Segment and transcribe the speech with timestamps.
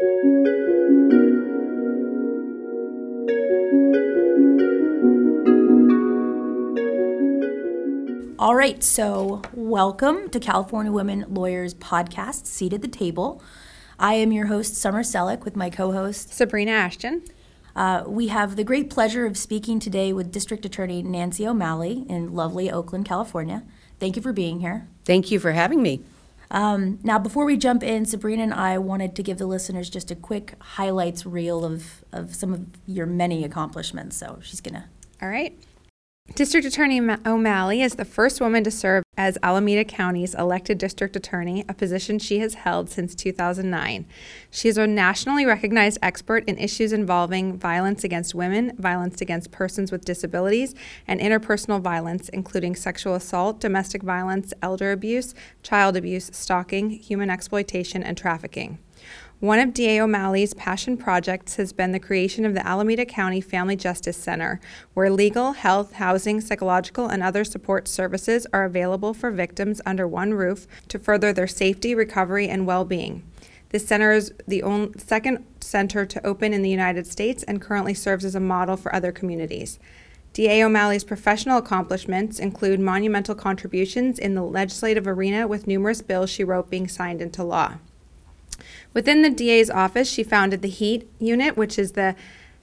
[0.00, 0.06] All
[8.54, 13.42] right, so welcome to California Women Lawyers Podcast, Seat at the Table.
[13.98, 17.22] I am your host, Summer Selleck, with my co host, Sabrina Ashton.
[17.76, 22.32] Uh, we have the great pleasure of speaking today with District Attorney Nancy O'Malley in
[22.32, 23.64] lovely Oakland, California.
[23.98, 24.88] Thank you for being here.
[25.04, 26.02] Thank you for having me.
[26.50, 30.10] Um, now, before we jump in, Sabrina and I wanted to give the listeners just
[30.10, 34.16] a quick highlights reel of, of some of your many accomplishments.
[34.16, 34.84] So she's going to.
[35.22, 35.56] All right.
[36.36, 41.64] District Attorney O'Malley is the first woman to serve as Alameda County's elected district attorney,
[41.68, 44.06] a position she has held since 2009.
[44.50, 49.90] She is a nationally recognized expert in issues involving violence against women, violence against persons
[49.90, 50.74] with disabilities,
[51.06, 58.02] and interpersonal violence, including sexual assault, domestic violence, elder abuse, child abuse, stalking, human exploitation,
[58.02, 58.78] and trafficking.
[59.40, 60.02] One of D.A.
[60.02, 64.60] O'Malley's passion projects has been the creation of the Alameda County Family Justice Center,
[64.92, 70.34] where legal, health, housing, psychological, and other support services are available for victims under one
[70.34, 73.22] roof to further their safety, recovery, and well being.
[73.70, 77.94] This center is the only, second center to open in the United States and currently
[77.94, 79.78] serves as a model for other communities.
[80.34, 80.62] D.A.
[80.62, 86.68] O'Malley's professional accomplishments include monumental contributions in the legislative arena with numerous bills she wrote
[86.68, 87.78] being signed into law.
[88.92, 92.16] Within the DA's office, she founded the HEAT unit, which is the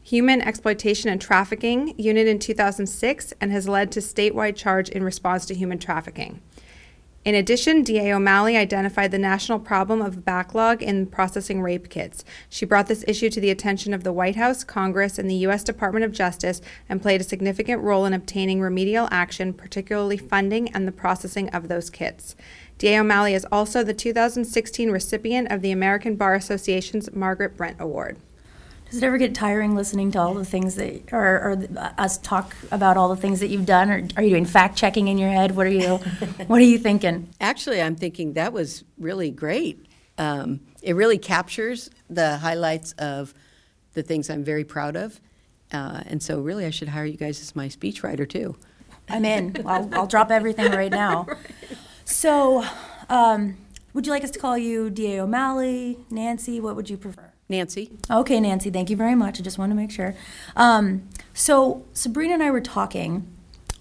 [0.04, 5.46] Human Exploitation and Trafficking unit in 2006 and has led to statewide charge in response
[5.46, 6.42] to human trafficking.
[7.26, 12.24] In addition, DA O'Malley identified the national problem of backlog in processing rape kits.
[12.48, 15.62] She brought this issue to the attention of the White House, Congress, and the U.S.
[15.62, 20.88] Department of Justice and played a significant role in obtaining remedial action, particularly funding and
[20.88, 22.38] the processing of those kits.
[22.78, 23.00] D.A.
[23.00, 28.18] O'Malley is also the 2016 recipient of the American Bar Association's Margaret Brent Award.
[28.90, 31.64] Does it ever get tiring listening to all the things that, or, or
[31.98, 33.90] us talk about all the things that you've done?
[33.90, 35.56] Or are you doing fact checking in your head?
[35.56, 35.98] What are you,
[36.48, 37.30] what are you thinking?
[37.42, 39.86] Actually, I'm thinking that was really great.
[40.18, 43.34] Um, it really captures the highlights of
[43.94, 45.20] the things I'm very proud of.
[45.74, 48.56] Uh, and so, really, I should hire you guys as my speechwriter too.
[49.10, 49.64] I'm in.
[49.66, 51.26] I'll, I'll drop everything right now.
[51.28, 51.38] right.
[52.08, 52.64] So,
[53.10, 53.58] um,
[53.94, 55.22] would you like us to call you D.A.
[55.22, 56.62] O'Malley, Nancy?
[56.62, 57.34] What would you prefer?
[57.50, 57.92] Nancy.
[58.10, 59.42] Okay, Nancy, thank you very much.
[59.42, 60.16] I just wanted to make sure.
[60.56, 63.28] Um, so, Sabrina and I were talking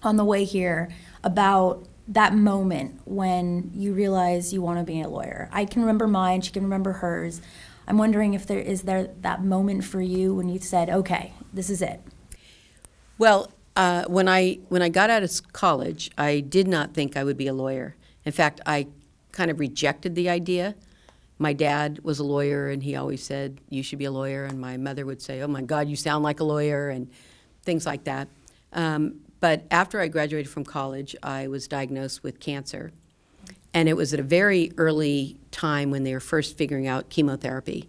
[0.03, 0.89] on the way here
[1.23, 5.47] about that moment when you realize you want to be a lawyer.
[5.53, 7.39] I can remember mine, she can remember hers.
[7.87, 11.69] I'm wondering if there is there that moment for you when you said, "Okay, this
[11.69, 12.01] is it."
[13.17, 17.23] Well, uh, when I when I got out of college, I did not think I
[17.23, 17.95] would be a lawyer.
[18.27, 18.87] In fact, I
[19.31, 20.75] kind of rejected the idea.
[21.39, 24.43] My dad was a lawyer, and he always said, You should be a lawyer.
[24.43, 27.09] And my mother would say, Oh my God, you sound like a lawyer, and
[27.63, 28.27] things like that.
[28.73, 32.91] Um, but after I graduated from college, I was diagnosed with cancer.
[33.73, 37.87] And it was at a very early time when they were first figuring out chemotherapy.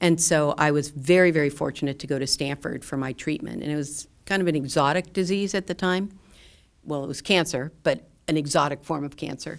[0.00, 3.64] And so I was very, very fortunate to go to Stanford for my treatment.
[3.64, 6.16] And it was kind of an exotic disease at the time.
[6.84, 9.58] Well, it was cancer, but an exotic form of cancer.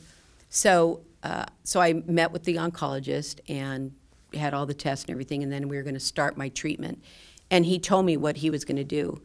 [0.49, 3.93] So, uh, so I met with the oncologist and
[4.33, 7.01] had all the tests and everything, and then we were going to start my treatment.
[7.49, 9.21] And he told me what he was going to do.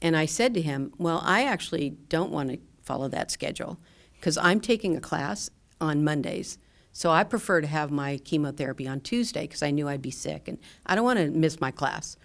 [0.00, 3.78] And I said to him, Well, I actually don't want to follow that schedule
[4.14, 6.58] because I'm taking a class on Mondays.
[6.92, 10.48] So I prefer to have my chemotherapy on Tuesday because I knew I'd be sick
[10.48, 12.16] and I don't want to miss my class.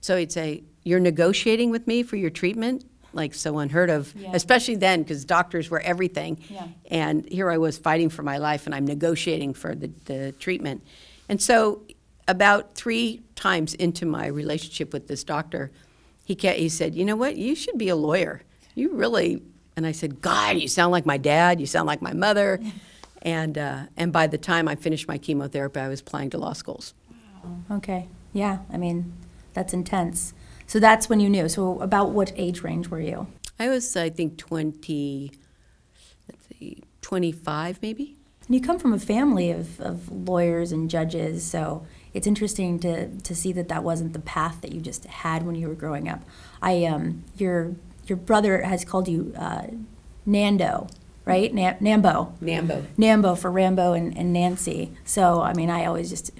[0.00, 2.84] So he'd say, You're negotiating with me for your treatment?
[3.16, 4.30] Like so unheard of, yeah.
[4.34, 6.38] especially then because doctors were everything.
[6.48, 6.68] Yeah.
[6.90, 10.84] And here I was fighting for my life and I'm negotiating for the, the treatment.
[11.28, 11.82] And so,
[12.28, 15.70] about three times into my relationship with this doctor,
[16.24, 17.36] he, he said, You know what?
[17.36, 18.42] You should be a lawyer.
[18.74, 19.42] You really.
[19.76, 21.60] And I said, God, you sound like my dad.
[21.60, 22.60] You sound like my mother.
[23.22, 26.54] and, uh, and by the time I finished my chemotherapy, I was applying to law
[26.54, 26.94] schools.
[27.70, 28.08] Okay.
[28.32, 28.58] Yeah.
[28.72, 29.12] I mean,
[29.52, 30.34] that's intense.
[30.66, 31.48] So that's when you knew.
[31.48, 33.28] So about what age range were you?
[33.58, 35.32] I was, I think, 20,
[36.28, 38.16] let's see, 25 maybe.
[38.46, 41.84] And you come from a family of, of lawyers and judges, so
[42.14, 45.56] it's interesting to, to see that that wasn't the path that you just had when
[45.56, 46.22] you were growing up.
[46.62, 47.74] I um, your
[48.06, 49.66] your brother has called you uh,
[50.24, 50.86] Nando,
[51.24, 51.52] right?
[51.52, 52.38] Nam- Nambo.
[52.38, 52.84] Nambo.
[52.96, 54.92] Nambo for Rambo and, and Nancy.
[55.04, 56.30] So I mean, I always just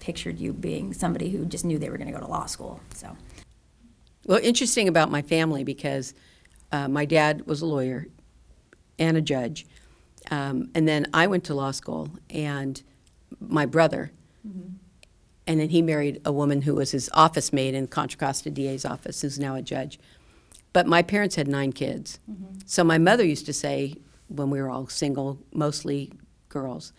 [0.00, 2.80] pictured you being somebody who just knew they were going to go to law school.
[2.92, 3.16] So.
[4.26, 6.14] Well, interesting about my family because
[6.70, 8.06] uh, my dad was a lawyer
[8.98, 9.66] and a judge.
[10.30, 12.80] Um, and then I went to law school, and
[13.40, 14.12] my brother,
[14.46, 14.74] mm-hmm.
[15.46, 18.84] and then he married a woman who was his office mate in Contra Costa DA's
[18.84, 19.98] office, who's now a judge.
[20.72, 22.20] But my parents had nine kids.
[22.66, 23.96] So my mother used to say,
[24.28, 26.12] when we were all single, mostly
[26.48, 26.92] girls,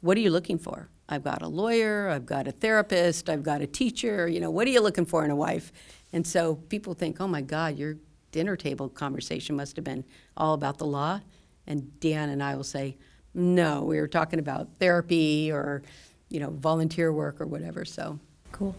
[0.00, 0.88] what are you looking for?
[1.10, 4.66] I've got a lawyer, I've got a therapist, I've got a teacher, you know, what
[4.66, 5.72] are you looking for in a wife?
[6.12, 7.96] And so people think, oh my God, your
[8.32, 10.04] dinner table conversation must have been
[10.36, 11.20] all about the law.
[11.66, 12.96] And Dan and I will say,
[13.34, 15.82] no, we were talking about therapy or,
[16.28, 17.84] you know, volunteer work or whatever.
[17.84, 18.18] So
[18.52, 18.74] Cool.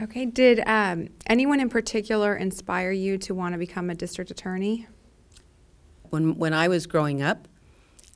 [0.00, 0.26] Okay.
[0.26, 4.86] Did um, anyone in particular inspire you to want to become a district attorney?
[6.12, 7.48] when when I was growing up,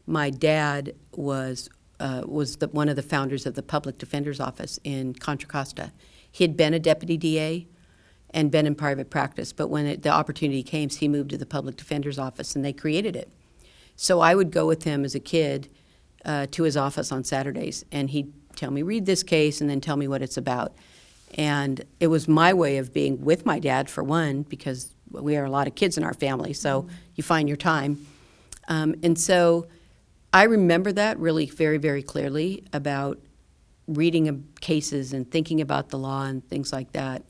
[0.07, 1.71] my dad was
[2.01, 5.93] uh, was the, one of the founders of the Public Defender's Office in Contra Costa.
[6.31, 7.67] He had been a deputy DA
[8.31, 11.47] and been in private practice, but when it, the opportunity came, he moved to the
[11.47, 13.31] Public Defender's Office, and they created it.
[13.97, 15.69] So I would go with him as a kid
[16.25, 19.81] uh, to his office on Saturdays, and he'd tell me, read this case, and then
[19.81, 20.75] tell me what it's about.
[21.35, 25.45] And it was my way of being with my dad, for one, because we are
[25.45, 28.07] a lot of kids in our family, so you find your time.
[28.69, 29.67] Um, and so
[30.37, 33.19] I remember that really very, very clearly about
[33.89, 37.23] reading cases and thinking about the law and things like that.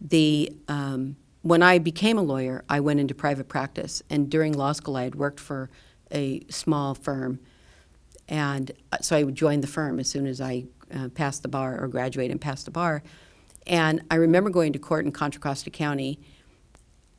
[0.00, 4.72] The um, when I became a lawyer, I went into private practice, and during law
[4.72, 5.68] school, I had worked for
[6.10, 7.40] a small firm,
[8.26, 10.64] and uh, so I joined the firm as soon as I
[10.96, 13.02] uh, passed the bar or graduated and passed the bar.
[13.66, 16.18] And I remember going to court in Contra Costa County.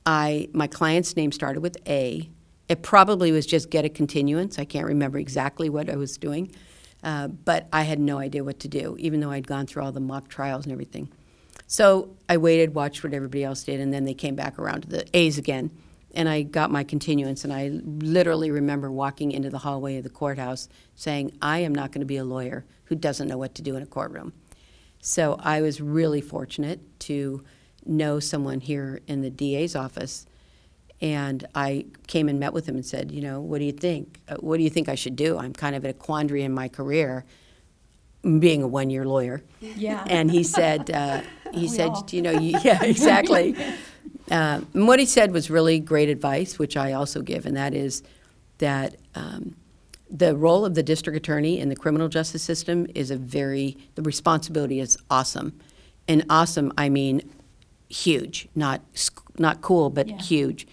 [0.04, 2.28] I my client's name started with A.
[2.68, 4.58] It probably was just get a continuance.
[4.58, 6.52] I can't remember exactly what I was doing,
[7.04, 9.92] uh, but I had no idea what to do, even though I'd gone through all
[9.92, 11.12] the mock trials and everything.
[11.68, 14.90] So I waited, watched what everybody else did, and then they came back around to
[14.90, 15.72] the A's again.
[16.14, 20.10] And I got my continuance, and I literally remember walking into the hallway of the
[20.10, 23.62] courthouse saying, I am not going to be a lawyer who doesn't know what to
[23.62, 24.32] do in a courtroom.
[25.02, 27.44] So I was really fortunate to
[27.86, 30.26] know someone here in the DA's office.
[31.06, 34.19] And I came and met with him and said, you know, what do you think?
[34.28, 35.38] Uh, what do you think I should do?
[35.38, 37.25] I'm kind of at a quandary in my career,
[38.40, 39.44] being a one-year lawyer.
[39.62, 40.04] Yeah.
[40.07, 41.22] And he said, uh,
[41.54, 42.07] he said, all.
[42.10, 43.56] you know, you, yeah, exactly.
[44.31, 47.75] Um, and what he said was really great advice, which I also give, and that
[47.75, 48.02] is
[48.57, 49.56] that um,
[50.10, 54.02] the role of the district attorney in the criminal justice system is a very, the
[54.02, 55.54] responsibility is awesome.
[56.07, 57.22] And awesome, I mean
[57.88, 58.81] huge, not,
[59.38, 60.18] not cool, but Yeah.
[60.18, 60.66] huge.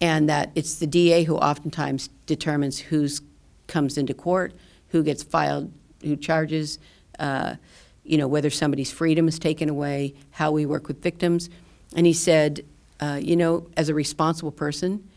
[0.00, 3.20] And that it's the DA who oftentimes determines who's
[3.66, 4.52] comes into court,
[4.88, 6.78] who gets filed, who charges,
[7.18, 7.54] uh,
[8.04, 11.48] you know, whether somebody's freedom is taken away, how we work with victims.
[11.94, 12.64] And he said,
[13.00, 15.08] uh, you know, as a responsible person,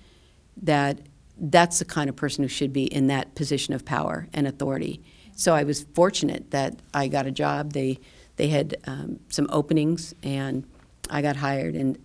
[0.62, 1.00] that
[1.38, 5.02] that's the kind of person who should be in that position of power and authority.
[5.36, 7.74] So I was fortunate that I got a job.
[7.74, 8.00] They
[8.36, 10.66] they had um, some openings, and
[11.10, 11.76] I got hired.
[11.76, 11.98] And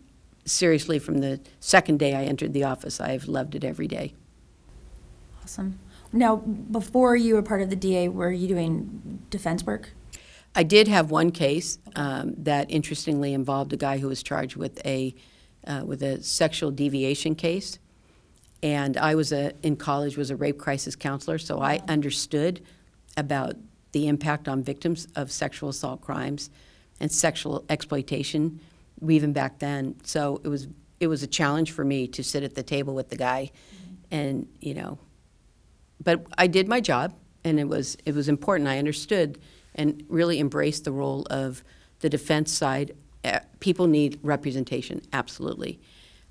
[0.48, 4.14] seriously, from the second day I entered the office, I've loved it every day.
[5.42, 5.78] Awesome.
[6.12, 9.90] Now, before you were part of the DA, were you doing defense work?
[10.54, 14.84] I did have one case um, that interestingly involved a guy who was charged with
[14.84, 15.14] a
[15.66, 17.78] uh, with a sexual deviation case,
[18.62, 22.60] and I was a in college was a rape crisis counselor, so I understood
[23.16, 23.54] about
[23.92, 26.50] the impact on victims of sexual assault crimes
[27.00, 28.60] and sexual exploitation,
[29.06, 29.96] even back then.
[30.04, 30.68] So it was
[31.00, 33.50] it was a challenge for me to sit at the table with the guy,
[34.10, 34.98] and you know,
[36.02, 37.14] but I did my job,
[37.44, 38.68] and it was it was important.
[38.68, 39.38] I understood
[39.74, 41.62] and really embraced the role of
[42.00, 42.96] the defense side.
[43.24, 45.80] Uh, people need representation, absolutely.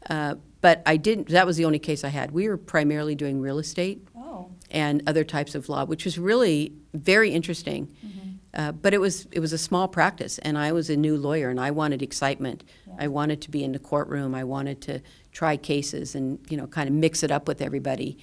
[0.10, 1.28] Uh, but I didn't.
[1.30, 2.32] That was the only case I had.
[2.32, 4.50] We were primarily doing real estate Oh.
[4.72, 7.94] and other types of law, which was really very interesting.
[8.58, 11.50] Uh, but it was it was a small practice, and I was a new lawyer,
[11.50, 12.64] and I wanted excitement.
[12.98, 14.34] I wanted to be in the courtroom.
[14.34, 15.00] I wanted to
[15.32, 18.18] try cases and you know kind of mix it up with everybody.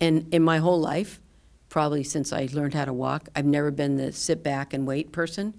[0.00, 1.20] And in my whole life,
[1.68, 5.12] probably since I learned how to walk, I've never been the sit back and wait
[5.12, 5.54] person.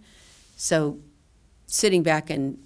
[0.57, 0.97] So
[1.67, 2.57] sitting back and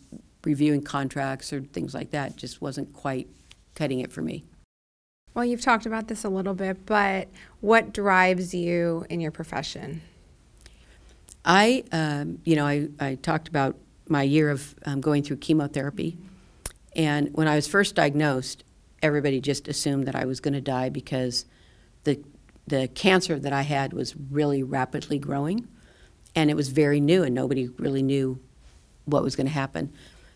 [0.46, 3.28] reviewing contracts or things like that just wasn't quite
[3.76, 4.46] cutting it for me.
[5.34, 7.28] Well, you've talked about this a little bit, but
[7.60, 10.02] what drives you in your profession?
[11.50, 13.76] I, um, you know, I, I talked about
[14.08, 16.16] my year of um, going through chemotherapy.
[16.96, 18.64] And when I was first diagnosed,
[19.02, 21.46] everybody just assumed that I was going to die because
[22.04, 22.24] the,
[22.68, 25.68] the cancer that I had was really rapidly growing.
[26.36, 28.40] And it was very new, and nobody really knew
[29.06, 29.92] what was going to happen.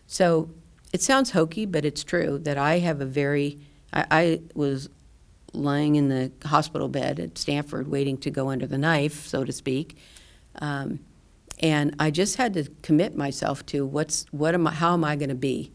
[0.08, 0.50] So
[0.92, 3.60] it sounds hokey, but it's true that I have a very,
[3.92, 4.88] I, I was
[5.52, 9.52] lying in the hospital bed at Stanford waiting to go under the knife, so to
[9.52, 9.96] speak.
[10.60, 11.00] Um,
[11.62, 15.16] And I just had to commit myself to what's what am I, how am I
[15.16, 15.70] going to be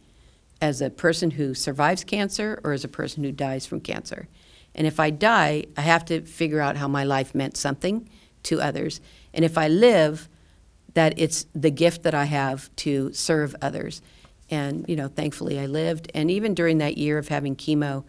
[0.62, 4.28] as a person who survives cancer or as a person who dies from cancer.
[4.76, 8.10] And if I die, I have to figure out how my life meant something
[8.44, 9.02] to others.
[9.34, 10.28] And if I live,
[10.94, 14.02] that it's the gift that I have to serve others.
[14.50, 16.12] And, you know, thankfully I lived.
[16.14, 18.04] And even during that year of having chemo,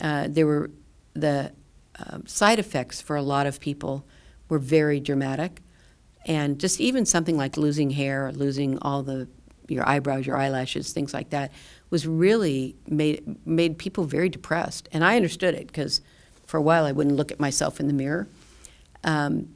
[0.00, 0.70] uh, there were
[1.14, 1.52] the
[1.98, 4.04] uh, side effects for a lot of people
[4.48, 5.60] were very dramatic.
[6.28, 9.26] And just even something like losing hair losing all the
[9.66, 11.52] your eyebrows, your eyelashes, things like that,
[11.90, 14.88] was really made made people very depressed.
[14.92, 16.00] And I understood it because
[16.46, 18.28] for a while I wouldn't look at myself in the mirror.
[19.04, 19.48] Um,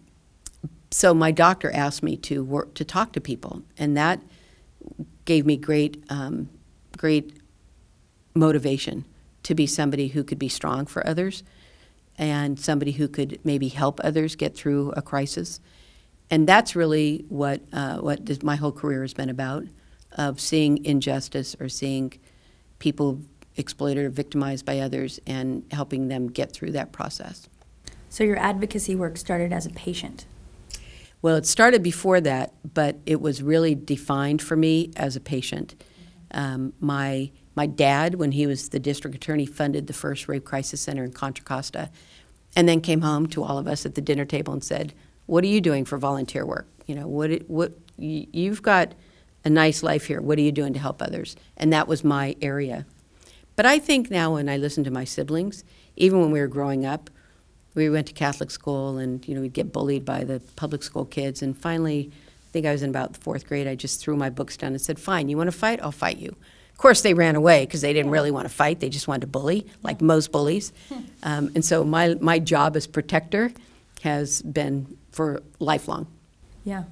[0.90, 4.20] so my doctor asked me to work to talk to people, and that
[5.24, 6.48] gave me great um,
[6.96, 7.38] great
[8.34, 9.04] motivation
[9.42, 11.42] to be somebody who could be strong for others
[12.16, 15.60] and somebody who could maybe help others get through a crisis.
[16.32, 19.64] And that's really what uh, what this, my whole career has been about
[20.12, 22.14] of seeing injustice or seeing
[22.78, 23.20] people
[23.56, 27.48] exploited or victimized by others and helping them get through that process.
[28.08, 30.24] So your advocacy work started as a patient.
[31.20, 35.74] Well, it started before that, but it was really defined for me as a patient.
[36.30, 40.80] Um, my my dad, when he was the district attorney, funded the first rape crisis
[40.80, 41.90] center in Contra Costa,
[42.56, 44.94] and then came home to all of us at the dinner table and said,
[45.32, 46.66] "What are you doing for volunteer work?
[46.86, 48.92] You know, what what you've got
[49.46, 50.20] a nice life here.
[50.20, 52.84] What are you doing to help others?" And that was my area.
[53.56, 55.64] But I think now, when I listen to my siblings,
[55.96, 57.08] even when we were growing up,
[57.74, 61.06] we went to Catholic school, and you know we'd get bullied by the public school
[61.06, 61.40] kids.
[61.40, 63.66] And finally, I think I was in about the fourth grade.
[63.66, 65.80] I just threw my books down and said, "Fine, you want to fight?
[65.82, 66.36] I'll fight you."
[66.72, 68.80] Of course, they ran away because they didn't really want to fight.
[68.80, 70.74] They just wanted to bully, like most bullies.
[71.24, 73.52] Um, and so my my job as protector
[74.02, 76.06] has been for lifelong.
[76.64, 76.84] Yeah.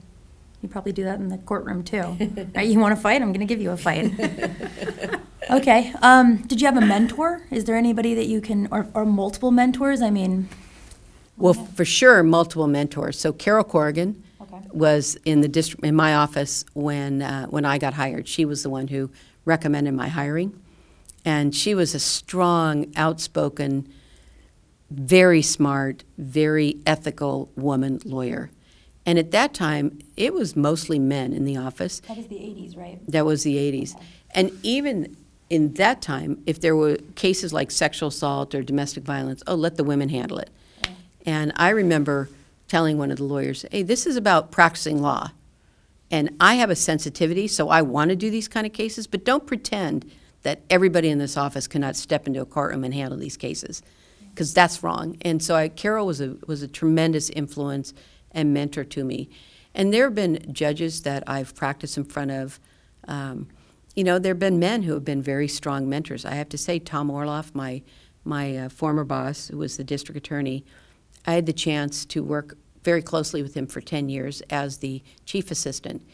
[0.62, 2.16] You probably do that in the courtroom too.
[2.54, 2.66] right?
[2.68, 3.22] You want to fight?
[3.22, 4.12] I'm going to give you a fight.
[5.50, 5.92] okay.
[6.02, 7.46] Um, did you have a mentor?
[7.50, 10.02] Is there anybody that you can, or, or multiple mentors?
[10.02, 10.48] I mean,
[11.36, 13.18] Well, for sure, multiple mentors.
[13.18, 14.60] So Carol Corrigan Okay.
[14.72, 18.26] was in the district in my office when uh, when I got hired.
[18.26, 19.10] She was the one who
[19.44, 20.58] recommended my hiring,
[21.24, 23.86] and she was a strong, outspoken,
[24.90, 28.50] very smart, very ethical woman lawyer.
[29.06, 32.00] And at that time, it was mostly men in the office.
[32.00, 32.98] that was the 80s, right?
[33.08, 34.00] That was the 80s.
[34.32, 35.16] And even
[35.48, 39.76] in that time, if there were cases like sexual assault or domestic violence, oh, let
[39.76, 40.50] the women handle it.
[41.26, 42.28] And I remember
[42.68, 45.32] telling one of the lawyers, hey, this is about practicing law.
[46.10, 49.24] And I have a sensitivity, so I want to do these kind of cases, but
[49.24, 50.10] don't pretend
[50.42, 53.82] that everybody in this office cannot step into a courtroom and handle these cases,
[54.30, 55.16] because that's wrong.
[55.22, 57.92] And so I, Carol was a, was a tremendous influence
[58.32, 59.28] and mentor to me.
[59.74, 62.58] And there have been judges that I've practiced in front of.
[63.06, 63.48] Um,
[63.94, 66.24] you know, there have been men who have been very strong mentors.
[66.24, 67.82] I have to say, Tom Orloff, my
[68.24, 70.64] my uh, former boss, who was the district attorney,
[71.26, 75.02] I had the chance to work very closely with him for 10 years as the
[75.24, 76.06] chief assistant.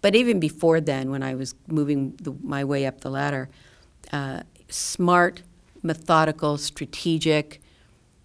[0.00, 3.48] But even before then, when I was moving the, my way up the ladder,
[4.12, 5.42] uh, smart,
[5.82, 7.60] methodical, strategic,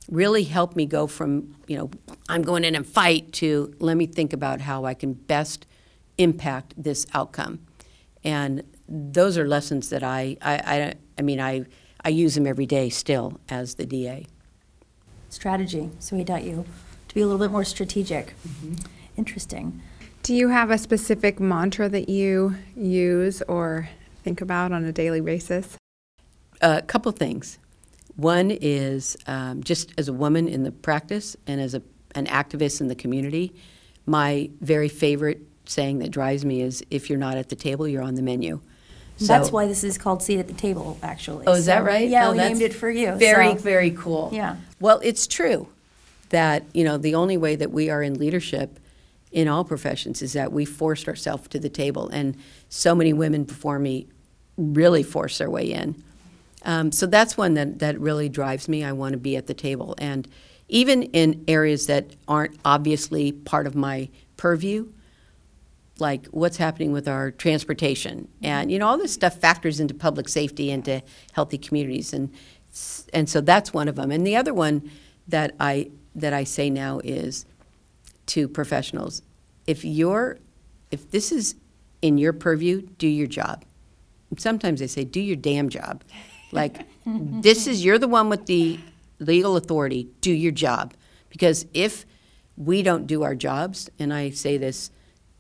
[0.10, 1.92] really helped me go from, you know,
[2.30, 5.66] I'm going in and fight to let me think about how I can best
[6.18, 7.60] impact this outcome.
[8.24, 11.66] And those are lessons that I, I, I, I mean, I,
[12.04, 14.28] I use them every day still as the DA.
[15.30, 15.90] Strategy.
[16.00, 16.66] So he taught you
[17.08, 18.34] to be a little bit more strategic.
[18.48, 18.76] Mm-hmm.
[19.18, 19.82] Interesting.
[20.22, 23.90] Do you have a specific mantra that you use or
[24.24, 25.78] think about on a daily basis?
[26.64, 27.58] A couple things.
[28.16, 31.82] One is um, just as a woman in the practice and as a,
[32.16, 33.54] an activist in the community,
[34.06, 38.02] my very favorite saying that drives me is if you're not at the table, you're
[38.02, 38.62] on the menu.
[39.20, 41.46] That's why this is called Seat at the Table, actually.
[41.48, 42.08] Oh, is that right?
[42.10, 43.12] Yeah, Oh, we named it for you.
[43.14, 44.30] Very, so- very cool.
[44.34, 44.56] Yeah.
[44.80, 45.68] Well, it's true
[46.30, 48.80] that, you know, the only way that we are in leadership
[49.34, 52.08] in all professions is that we forced ourselves to the table.
[52.10, 52.38] And
[52.70, 54.08] so many women before me
[54.58, 56.02] really forced their way in.
[56.64, 58.84] Um, so that's one that, that really drives me.
[58.84, 59.96] I want to be at the table.
[59.98, 60.28] And
[60.70, 64.92] even in areas that aren't obviously part of my purview,
[66.00, 70.28] like what's happening with our transportation and you know all this stuff factors into public
[70.28, 71.02] safety into
[71.34, 72.14] healthy communities.
[72.14, 72.32] And
[73.14, 74.12] and so that's one of them.
[74.12, 74.90] And the other one
[75.28, 77.46] that I that I say now is
[78.28, 79.22] to professionals
[79.68, 80.40] if you're
[80.92, 81.56] if this is
[82.02, 83.64] in your purview do your job.
[84.38, 86.04] Sometimes they say do your damn job
[86.54, 88.80] like this is you're the one with the
[89.20, 90.10] legal authority.
[90.22, 90.94] Do your job.
[91.30, 92.06] Because if
[92.56, 94.92] we don't do our jobs and I say this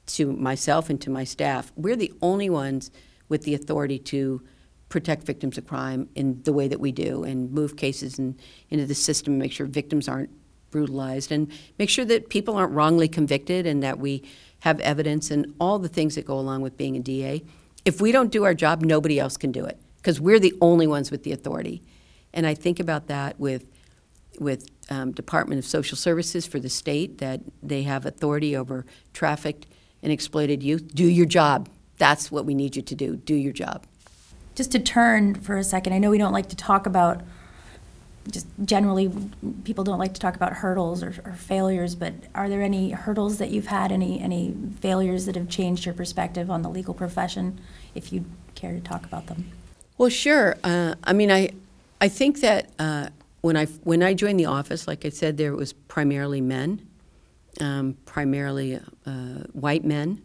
[0.07, 2.91] to myself and to my staff, we're the only ones
[3.29, 4.41] with the authority to
[4.89, 8.37] protect victims of crime in the way that we do and move cases in,
[8.69, 10.29] into the system, make sure victims aren't
[10.71, 14.23] brutalized, and make sure that people aren't wrongly convicted and that we
[14.59, 17.43] have evidence and all the things that go along with being a DA.
[17.85, 20.85] If we don't do our job, nobody else can do it because we're the only
[20.85, 21.81] ones with the authority.
[22.33, 23.65] And I think about that with
[24.39, 28.83] with um, Department of Social Services for the state that they have authority over
[29.13, 29.67] trafficked
[30.01, 30.93] and exploited youth.
[30.93, 31.69] Do your job.
[31.99, 33.15] That's what we need you to do.
[33.15, 33.85] Do your job.
[34.55, 37.21] Just to turn for a second, I know we don't like to talk about,
[38.29, 39.11] just generally,
[39.63, 43.37] people don't like to talk about hurdles or, or failures, but are there any hurdles
[43.37, 47.61] that you've had, any, any failures that have changed your perspective on the legal profession,
[47.93, 49.51] if you care to talk about them?
[49.97, 50.55] Well, sure.
[50.63, 51.49] Uh, I mean, I,
[52.01, 53.09] I think that uh,
[53.41, 56.87] when I when I joined the office, like I said, there was primarily men,
[57.59, 60.21] um, primarily uh, white men,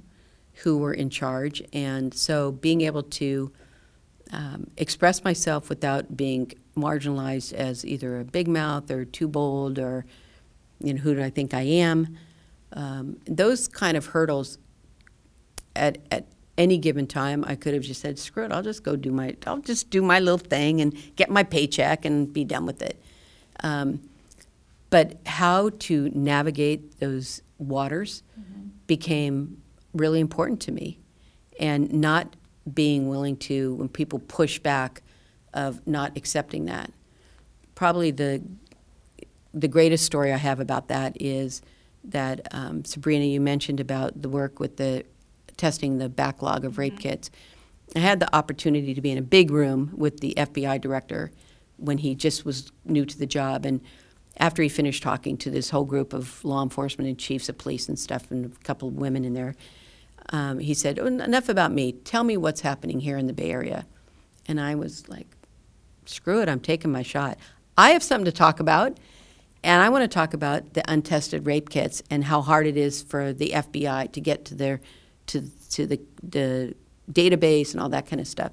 [0.63, 3.53] who were in charge, and so being able to
[4.33, 10.05] um, express myself without being marginalized as either a big mouth or too bold or
[10.81, 12.17] you know who do I think I am,
[12.73, 14.59] um, those kind of hurdles
[15.77, 16.25] at at
[16.59, 18.53] any given time, I could have just said, "Screw it!
[18.53, 22.05] I'll just go do my, I'll just do my little thing and get my paycheck
[22.05, 23.01] and be done with it."
[23.61, 24.01] Um,
[24.91, 28.69] but how to navigate those waters mm-hmm.
[28.87, 29.63] became
[29.95, 30.99] really important to me,
[31.59, 32.37] and not
[32.75, 35.03] being willing to when people push back
[35.55, 36.93] of not accepting that.
[37.75, 38.43] Probably the
[39.55, 41.63] the greatest story I have about that is
[42.05, 45.05] that um, Sabrina, you mentioned about the work with the
[45.59, 47.03] testing the backlog of rape mm-hmm.
[47.03, 47.31] kits.
[47.95, 51.31] I had the opportunity to be in a big room with the FBI director
[51.77, 53.67] when he just was new to the job.
[53.67, 53.81] And
[54.39, 57.89] after he finished talking to this whole group of law enforcement and chiefs of police
[57.89, 59.55] and stuff, and a couple of women in there,
[60.31, 61.93] um, he said, oh, Enough about me.
[61.93, 63.87] Tell me what's happening here in the Bay Area.
[64.47, 65.27] And I was like,
[66.05, 67.39] Screw it, I'm taking my shot.
[67.77, 68.99] I have something to talk about.
[69.63, 73.03] And I want to talk about the untested rape kits and how hard it is
[73.03, 74.81] for the FBI to get to their
[75.29, 76.75] to to the the
[77.11, 78.53] database and all that kind of stuff.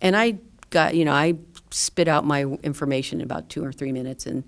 [0.00, 0.38] And I
[0.70, 1.34] got you know I
[1.70, 4.44] spit out my information in about two or three minutes, and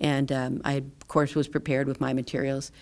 [0.00, 2.72] and um, I of course was prepared with my materials.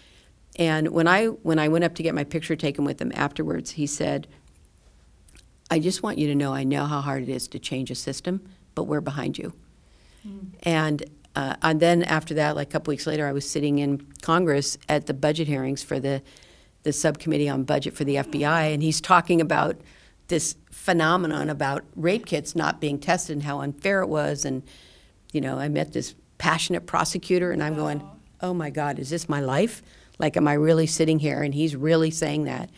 [0.56, 3.72] And when I when I went up to get my picture taken with him afterwards,
[3.72, 4.28] he said,
[5.70, 7.94] "I just want you to know I know how hard it is to change a
[7.94, 9.52] system, but we're behind you."
[10.26, 10.50] Mm.
[10.62, 14.06] And uh, and then after that, like a couple weeks later, I was sitting in
[14.22, 16.22] Congress at the budget hearings for the
[16.84, 19.76] the subcommittee on budget for the FBI, and he's talking about
[20.28, 24.44] this phenomenon about rape kits not being tested and how unfair it was.
[24.44, 24.62] And,
[25.32, 28.02] you know, I met this passionate prosecutor, and I'm going,
[28.40, 29.82] oh my God, is this my life?
[30.18, 31.42] Like, am I really sitting here?
[31.42, 32.70] And he's really saying that.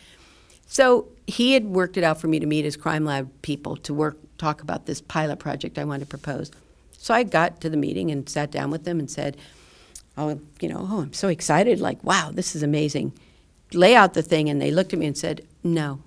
[0.65, 3.93] So he had worked it out for me to meet his crime lab people to
[3.93, 6.51] work talk about this pilot project I wanted to propose.
[6.97, 9.37] So I got to the meeting and sat down with them and said,
[10.17, 11.79] "Oh, you know, oh, I'm so excited!
[11.79, 13.13] Like, wow, this is amazing."
[13.73, 16.01] Lay out the thing, and they looked at me and said, "No,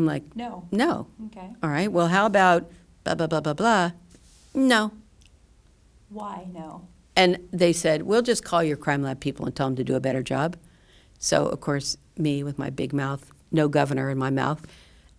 [0.00, 0.66] I'm like, No.
[0.70, 1.06] no.
[1.26, 1.50] Okay.
[1.62, 2.70] All right, well, how about
[3.04, 3.90] blah, blah, blah, blah, blah?
[4.54, 4.92] No.
[6.08, 6.88] Why no?
[7.16, 9.94] And they said, we'll just call your crime lab people and tell them to do
[9.94, 10.56] a better job.
[11.18, 14.66] So, of course, me with my big mouth, no governor in my mouth,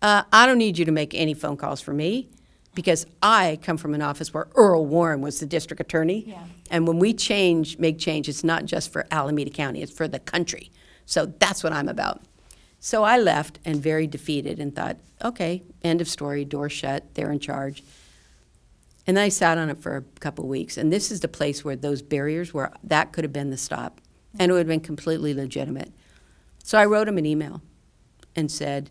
[0.01, 2.29] uh, I don't need you to make any phone calls for me
[2.73, 6.23] because I come from an office where Earl Warren was the district attorney.
[6.27, 6.43] Yeah.
[6.71, 10.19] And when we change, make change, it's not just for Alameda County, it's for the
[10.19, 10.71] country.
[11.05, 12.21] So that's what I'm about.
[12.79, 17.31] So I left and very defeated and thought, okay, end of story, door shut, they're
[17.31, 17.83] in charge.
[19.05, 20.77] And then I sat on it for a couple weeks.
[20.77, 24.01] And this is the place where those barriers, where that could have been the stop.
[24.39, 25.91] And it would have been completely legitimate.
[26.63, 27.61] So I wrote him an email
[28.35, 28.89] and said,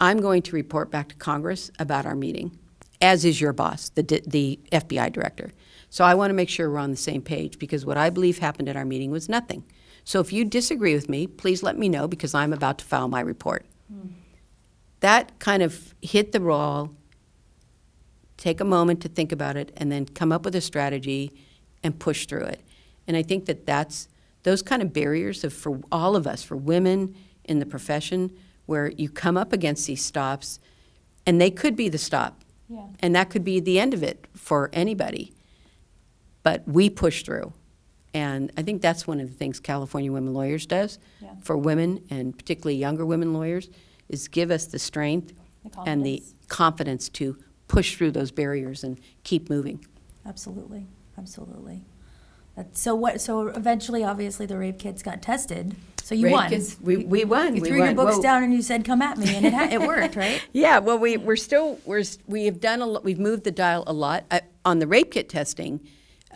[0.00, 2.58] I'm going to report back to Congress about our meeting,
[3.00, 5.52] as is your boss, the, the FBI director.
[5.88, 8.38] So I want to make sure we're on the same page because what I believe
[8.38, 9.64] happened at our meeting was nothing.
[10.06, 13.08] So if you disagree with me, please let me know because I'm about to file
[13.08, 13.66] my report.
[13.92, 14.10] Mm.
[15.00, 16.92] That kind of hit the wall,
[18.36, 21.32] take a moment to think about it, and then come up with a strategy
[21.82, 22.60] and push through it.
[23.08, 24.06] And I think that that's
[24.44, 28.30] those kind of barriers of, for all of us, for women in the profession,
[28.66, 30.60] where you come up against these stops,
[31.26, 32.44] and they could be the stop.
[32.68, 32.86] Yeah.
[33.00, 35.32] And that could be the end of it for anybody.
[36.44, 37.52] But we push through.
[38.16, 41.34] And I think that's one of the things California Women Lawyers does yeah.
[41.42, 43.68] for women and particularly younger women lawyers
[44.08, 47.36] is give us the strength the and the confidence to
[47.68, 49.84] push through those barriers and keep moving.
[50.24, 50.86] Absolutely,
[51.18, 51.84] absolutely.
[52.56, 53.20] That's, so what?
[53.20, 55.76] So eventually, obviously, the rape kits got tested.
[56.02, 56.48] So you Rape won.
[56.48, 57.96] kids- we- we won, You we threw your won.
[57.96, 58.22] books Whoa.
[58.22, 60.40] down and you said, "Come at me," and it ha- it worked, right?
[60.54, 63.50] Yeah, well, we, we're still, we're, s- we have done a lot, we've moved the
[63.50, 64.24] dial a lot.
[64.30, 65.80] Uh, on the rape kit testing,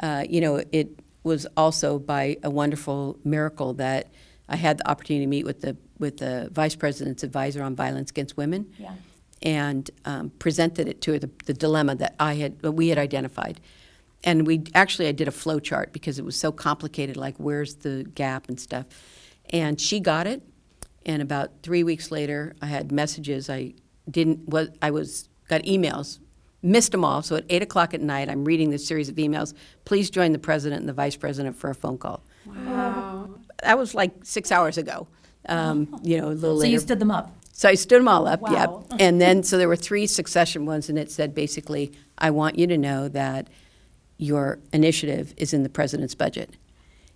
[0.00, 0.90] uh, you know, it
[1.22, 4.09] was also by a wonderful miracle that
[4.48, 8.11] I had the opportunity to meet with the, with the vice president's advisor on violence
[8.11, 8.72] against women.
[8.78, 8.94] Yeah.
[9.42, 12.98] And um, presented it to her, the, the dilemma that I had, that we had
[12.98, 13.61] identified.
[14.22, 17.76] And we, actually, I did a flow chart because it was so complicated, like where's
[17.76, 18.85] the gap and stuff.
[19.48, 20.42] And she got it,
[21.06, 23.48] and about three weeks later, I had messages.
[23.48, 23.74] I
[24.11, 24.48] didn't.
[24.48, 26.18] Was I was got emails,
[26.62, 27.22] missed them all.
[27.22, 29.54] So at eight o'clock at night, I'm reading this series of emails.
[29.84, 32.22] Please join the president and the vice president for a phone call.
[32.46, 33.30] Wow.
[33.62, 35.06] That was like six hours ago.
[35.48, 36.72] Um, you know, a little So later.
[36.72, 37.34] you stood them up.
[37.52, 38.84] So I stood them all up, Wow.
[38.90, 39.00] yep.
[39.00, 42.66] And then, so there were three succession ones, and it said basically, I want you
[42.66, 43.48] to know that
[44.18, 46.56] your initiative is in the president's budget.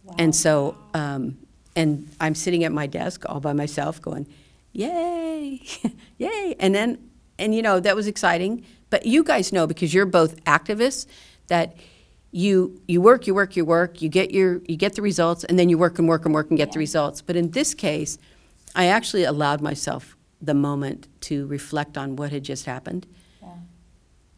[0.04, 0.14] Wow.
[0.18, 1.38] And so, um,
[1.76, 4.26] and I'm sitting at my desk all by myself going,
[4.72, 5.62] yay,
[6.18, 6.57] yay.
[6.59, 8.64] And then, and you know, that was exciting.
[8.94, 11.07] But you guys know, because you're both activists,
[11.48, 11.74] that
[12.30, 15.59] you, you work, you work, you work, you get your, you get the results, and
[15.59, 17.20] then you work and work and work and get the results.
[17.20, 18.18] But in this case,
[18.76, 23.04] I actually allowed myself the moment to reflect on what had just happened,
[23.42, 23.48] Yeah.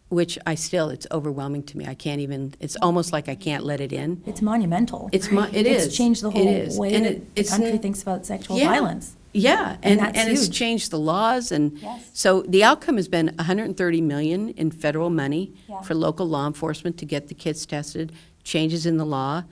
[0.08, 1.84] which I still, it's overwhelming to me.
[1.86, 4.22] I can't even, it's almost like I can't let it in.
[4.24, 5.10] It's monumental.
[5.12, 5.96] It's mo- it it's is.
[5.98, 6.78] changed the It whole is.
[6.78, 8.68] way And that it- the it's country n- thinks about sexual Yeah.
[8.68, 9.16] violence.
[9.37, 10.57] Yeah, And and, that's it's huge.
[10.57, 12.09] changed the laws, and Yes.
[12.14, 15.83] so the outcome has been 130 million in federal money Yeah.
[15.83, 18.12] for local law enforcement to get the kits tested,
[18.44, 19.42] changes in the law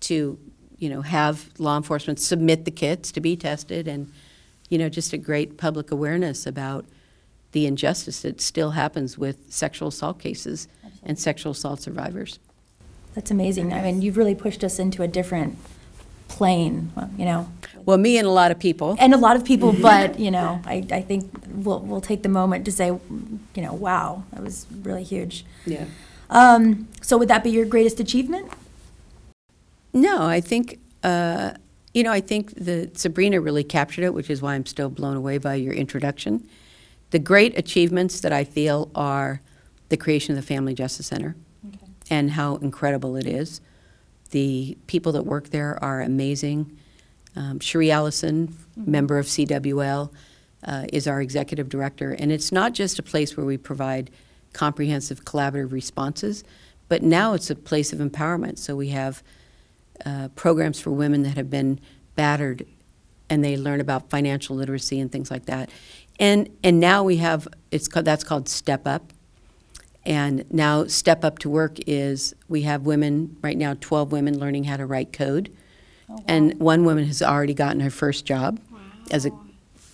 [0.00, 0.38] to,
[0.78, 4.10] you know, have law enforcement submit the kits to be tested, and,
[4.70, 6.86] you know, just a great public awareness about
[7.52, 10.68] the injustice that still happens with sexual assault cases
[11.02, 12.38] and sexual assault survivors.
[13.14, 13.72] That's amazing.
[13.74, 15.56] I mean, you've really pushed us into a different
[16.40, 17.48] well, you know,
[17.86, 18.96] Well, me and a lot of people.
[18.98, 19.72] and a lot of people.
[19.72, 23.72] But you know, I, I think we'll we'll take the moment to say, you know,
[23.72, 25.44] wow, that was really huge.
[25.66, 25.84] Yeah.
[26.30, 28.50] Um, so would that be your greatest achievement?
[29.92, 31.52] No, I think, uh,
[31.92, 35.16] you know, I think that Sabrina really captured it, which is why I'm still blown
[35.16, 36.48] away by your introduction.
[37.10, 39.40] The great achievements that I feel are
[39.90, 41.36] the creation of the Family Justice Center
[42.10, 43.60] and how incredible it is.
[44.34, 46.76] The people that work there are amazing.
[47.36, 50.10] Um, Cherri Allison, member of CWL,
[50.64, 52.10] uh, is our executive director.
[52.10, 54.10] And it's not just a place where we provide
[54.52, 56.42] comprehensive collaborative responses,
[56.88, 58.58] but now it's a place of empowerment.
[58.58, 59.22] So we have
[60.04, 61.78] uh, programs for women that have been
[62.16, 62.66] battered
[63.30, 65.70] and they learn about financial literacy and things like that.
[66.18, 69.12] And, and now we have, it's called, that's called Step Up.
[70.06, 74.64] And now Step Up to Work is, we have women, right now 12 women learning
[74.64, 75.50] how to write code.
[76.28, 78.60] And one woman has already gotten her first job
[79.10, 79.30] as a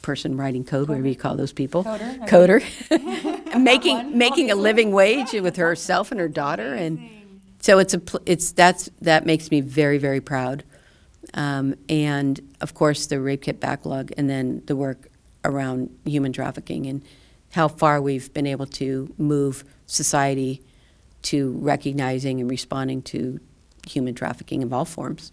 [0.02, 1.84] person writing code, whatever you call those people.
[1.84, 3.58] Coder, Coder.
[3.60, 6.74] making, making a living wage with herself and her daughter.
[6.74, 7.08] And
[7.60, 10.64] so it's a, pl- it's, that's, that makes me very, very proud.
[11.34, 15.08] Um, and of course, the rape kit backlog, and then the work
[15.44, 17.02] around human trafficking and
[17.52, 20.62] how far we've been able to move society
[21.22, 23.40] to recognizing and responding to
[23.86, 25.32] human trafficking of all forms.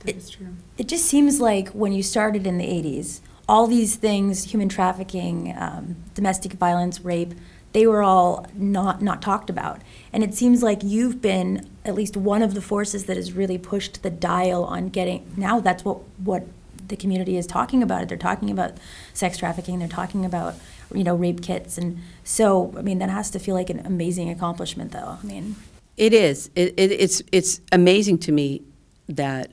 [0.00, 0.54] That is true.
[0.78, 5.54] It just seems like when you started in the 80s, all these things human trafficking,
[5.58, 7.34] um, domestic violence, rape
[7.74, 9.82] they were all not, not talked about.
[10.12, 13.58] And it seems like you've been at least one of the forces that has really
[13.58, 15.30] pushed the dial on getting.
[15.36, 16.46] Now that's what, what
[16.86, 18.08] the community is talking about.
[18.08, 18.78] They're talking about
[19.12, 20.54] sex trafficking, they're talking about
[20.94, 21.78] you know rape kits.
[21.78, 25.18] And so, I mean, that has to feel like an amazing accomplishment, though.
[25.22, 25.56] I mean,
[25.96, 26.50] It is.
[26.54, 28.62] It, it, it's it's amazing to me
[29.08, 29.50] that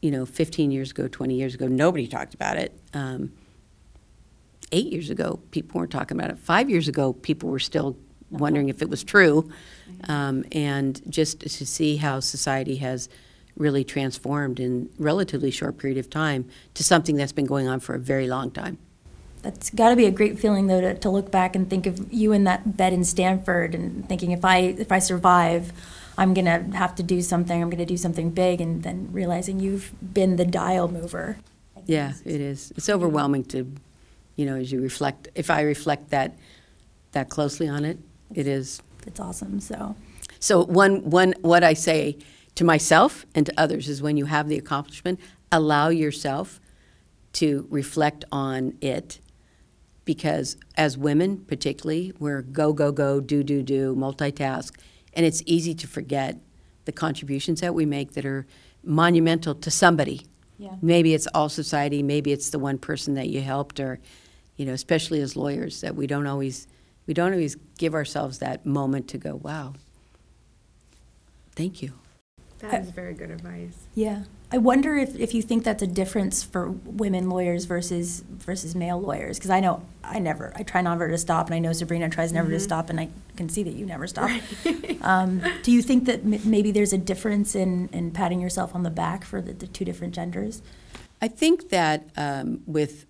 [0.00, 2.78] you know, 15 years ago, 20 years ago, nobody talked about it.
[2.94, 3.32] Um,
[4.70, 6.38] eight years ago, people weren't talking about it.
[6.38, 7.96] Five years ago, people were still
[8.30, 9.50] wondering if it was true.
[10.08, 13.08] Um, and just to see how society has
[13.56, 17.94] really transformed in relatively short period of time to something that's been going on for
[17.94, 18.78] a very long time.
[19.42, 22.12] That's got to be a great feeling, though, to, to look back and think of
[22.12, 25.72] you in that bed in Stanford and thinking, if I if I survive,
[26.16, 27.62] I'm gonna have to do something.
[27.62, 31.38] I'm gonna do something big, and then realizing you've been the dial mover.
[31.86, 32.72] Yeah, it is.
[32.76, 33.72] It's overwhelming to,
[34.36, 35.28] you know, as you reflect.
[35.34, 36.36] If I reflect that
[37.12, 37.98] that closely on it,
[38.34, 38.82] it is.
[39.06, 39.60] It's awesome.
[39.60, 39.94] So
[40.40, 42.18] So one one what I say
[42.56, 45.20] to myself and to others is when you have the accomplishment,
[45.52, 46.60] allow yourself
[47.34, 49.20] to reflect on it
[50.08, 54.74] because as women particularly we're go go go do do do multitask
[55.12, 56.38] and it's easy to forget
[56.86, 58.46] the contributions that we make that are
[58.82, 60.26] monumental to somebody.
[60.58, 60.76] Yeah.
[60.80, 64.00] Maybe it's all society, maybe it's the one person that you helped, or,
[64.56, 66.66] you know, especially as lawyers, that we don't always,
[67.06, 69.74] we don't always give ourselves that moment to go, wow,
[71.54, 71.92] thank you.
[72.58, 73.86] That is very good advice.
[73.94, 74.24] Yeah.
[74.50, 79.00] I wonder if, if you think that's a difference for women lawyers versus versus male
[79.00, 82.08] lawyers because I know I never I try never to stop and I know Sabrina
[82.08, 84.30] tries never to stop and I can see that you never stop.
[85.02, 88.82] um, do you think that m- maybe there's a difference in, in patting yourself on
[88.82, 90.62] the back for the, the two different genders?
[91.20, 93.04] I think that um, with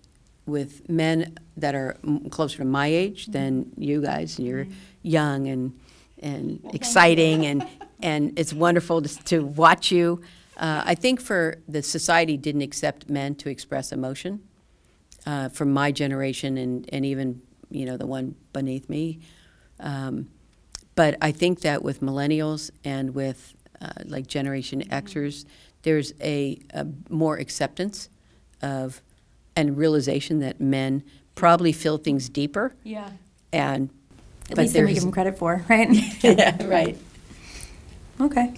[0.45, 4.67] with men that are m- closer to my age than you guys, and you're
[5.03, 5.79] young and
[6.19, 7.65] and exciting, and
[8.01, 10.21] and it's wonderful to, to watch you.
[10.57, 14.41] Uh, I think for the society didn't accept men to express emotion
[15.25, 19.19] uh, from my generation and and even you know the one beneath me.
[19.79, 20.29] Um,
[20.95, 25.45] but I think that with millennials and with uh, like Generation Xers,
[25.83, 28.09] there's a, a more acceptance
[28.61, 29.01] of
[29.55, 31.03] and realization that men
[31.35, 33.09] probably feel things deeper Yeah.
[33.53, 33.89] and
[34.49, 35.89] At but least they there give them credit for, right?
[36.23, 36.97] yeah, right.
[38.19, 38.53] okay.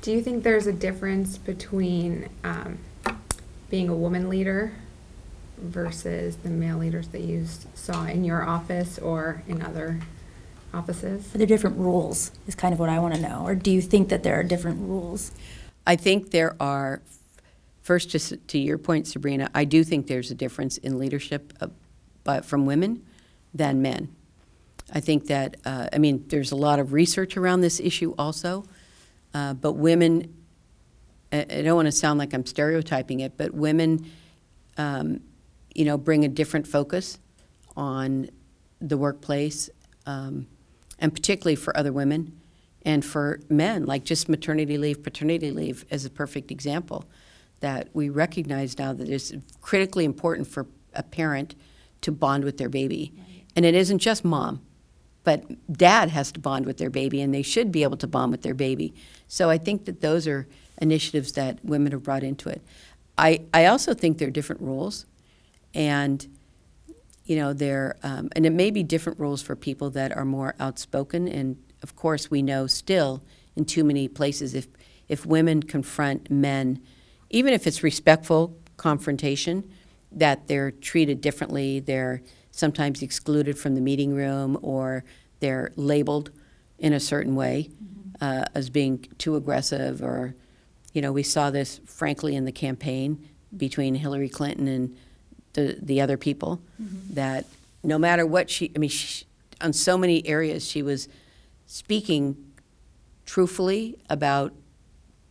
[0.00, 2.78] Do you think there's a difference between um,
[3.70, 4.72] being a woman leader
[5.58, 10.00] versus the male leaders that you saw in your office or in other
[10.74, 11.32] offices?
[11.34, 12.32] Are there different rules?
[12.46, 13.42] Is kind of what I want to know.
[13.44, 15.30] Or do you think that there are different rules?
[15.86, 17.00] I think there are,
[17.82, 21.68] first, just to your point, Sabrina, I do think there's a difference in leadership uh,
[22.24, 23.04] but from women
[23.54, 24.14] than men.
[24.92, 28.64] I think that, uh, I mean, there's a lot of research around this issue also,
[29.34, 30.34] uh, but women,
[31.32, 34.10] I, I don't want to sound like I'm stereotyping it, but women,
[34.76, 35.20] um,
[35.74, 37.18] you know, bring a different focus
[37.76, 38.28] on
[38.80, 39.70] the workplace,
[40.04, 40.46] um,
[40.98, 42.38] and particularly for other women
[42.84, 47.04] and for men, like just maternity leave, paternity leave is a perfect example
[47.60, 51.54] that we recognize now that it's critically important for a parent
[52.00, 53.12] to bond with their baby.
[53.54, 54.60] And it isn't just mom,
[55.24, 58.32] but dad has to bond with their baby, and they should be able to bond
[58.32, 58.94] with their baby.
[59.28, 60.46] So I think that those are
[60.80, 62.62] initiatives that women have brought into it.
[63.16, 65.06] I, I also think there are different rules,
[65.74, 66.26] and
[67.24, 70.54] you know, there, um, and it may be different rules for people that are more
[70.58, 71.28] outspoken.
[71.28, 73.22] And of course, we know still
[73.54, 74.66] in too many places if
[75.08, 76.80] if women confront men,
[77.28, 79.70] even if it's respectful confrontation,
[80.10, 81.80] that they're treated differently.
[81.80, 85.04] They're sometimes excluded from the meeting room, or
[85.40, 86.30] they're labeled
[86.78, 87.70] in a certain way
[88.20, 90.02] uh, as being too aggressive.
[90.02, 90.34] Or,
[90.92, 94.96] you know, we saw this frankly in the campaign between Hillary Clinton and
[95.54, 96.62] the the other people
[97.10, 97.44] that
[97.82, 99.26] no matter what she I mean she,
[99.60, 101.08] on so many areas she was
[101.66, 102.36] speaking
[103.26, 104.52] truthfully about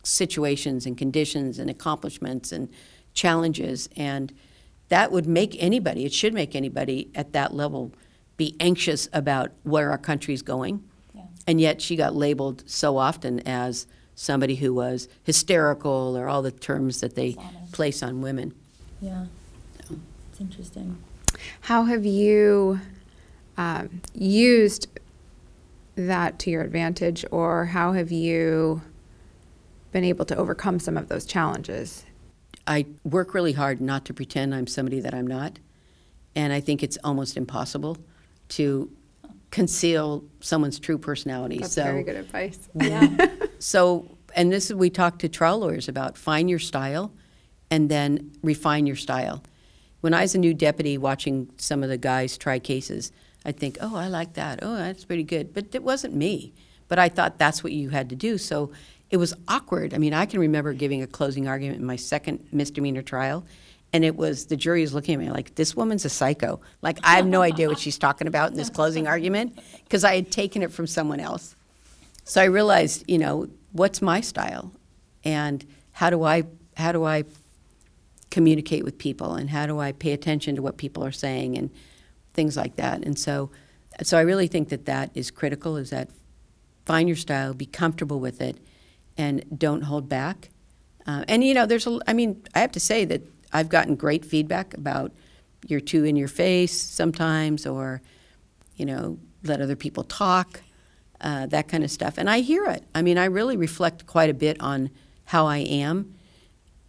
[0.04, 2.68] situations and conditions and accomplishments and
[3.14, 4.32] challenges and
[4.92, 7.90] that would make anybody it should make anybody at that level
[8.36, 10.82] be anxious about where our country's going
[11.14, 11.22] Yeah.
[11.46, 16.50] and yet she got labeled so often as somebody who was hysterical or all the
[16.50, 17.72] terms that they Dishonest.
[17.72, 18.52] place on women
[19.00, 19.26] Yeah.
[20.30, 20.96] It's interesting.
[21.62, 22.80] How have you
[23.56, 24.86] um, used
[25.96, 28.80] that to your advantage, or how have you
[29.92, 32.04] been able to overcome some of those challenges?
[32.66, 35.58] I work really hard not to pretend I'm somebody that I'm not.
[36.34, 37.98] And I think it's almost impossible
[38.50, 38.90] to
[39.50, 41.58] conceal someone's true personality.
[41.58, 42.68] That's so, very good advice.
[42.74, 43.28] Yeah.
[43.58, 47.12] so, and this is, we talk to trial lawyers about find your style
[47.70, 49.42] and then refine your style.
[50.00, 53.12] When I was a new deputy watching some of the guys try cases,
[53.44, 54.60] I'd think, oh, I like that.
[54.62, 55.52] Oh, that's pretty good.
[55.52, 56.52] But it wasn't me.
[56.88, 58.38] But I thought that's what you had to do.
[58.38, 58.72] So
[59.12, 59.92] it was awkward.
[59.92, 63.44] I mean, I can remember giving a closing argument in my second misdemeanor trial,
[63.92, 66.60] and it was the jury was looking at me like, this woman's a psycho.
[66.80, 70.16] Like, I have no idea what she's talking about in this closing argument because I
[70.16, 71.54] had taken it from someone else.
[72.24, 74.72] So I realized, you know, what's my style,
[75.24, 76.44] and how do I
[76.78, 77.24] how do I
[78.30, 81.68] communicate with people, and how do I pay attention to what people are saying, and
[82.32, 83.04] things like that.
[83.04, 83.50] And so,
[84.02, 85.76] so I really think that that is critical.
[85.76, 86.08] Is that
[86.86, 88.56] find your style, be comfortable with it,
[89.16, 90.50] and don't hold back.
[91.06, 91.98] Uh, and you know, there's a.
[92.06, 93.22] I mean, I have to say that
[93.52, 95.12] I've gotten great feedback about
[95.66, 98.02] you're too in your face sometimes, or
[98.76, 100.62] you know, let other people talk,
[101.20, 102.14] uh, that kind of stuff.
[102.18, 102.84] And I hear it.
[102.94, 104.90] I mean, I really reflect quite a bit on
[105.24, 106.14] how I am.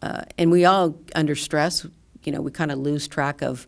[0.02, 1.86] Uh, and we all, under stress,
[2.24, 3.68] you know, we kind of lose track of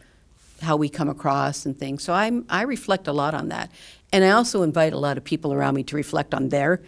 [0.62, 2.04] how we come across and things.
[2.04, 3.72] So I'm, I reflect a lot on that.
[4.12, 6.82] And I also invite a lot of people around me to reflect on their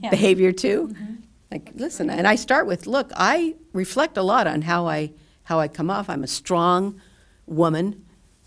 [0.00, 0.10] Yeah.
[0.10, 0.88] behavior too.
[0.88, 1.14] Mm-hmm.
[1.50, 5.12] Like, listen, and I start with, look, I reflect a lot on how I
[5.44, 6.08] how I come off.
[6.08, 7.00] I'm a strong
[7.46, 8.04] woman,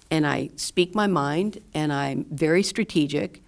[0.10, 3.43] and I speak my mind, and I'm very strategic.